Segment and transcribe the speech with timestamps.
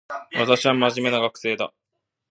[0.33, 1.71] 私は真面目な学生だ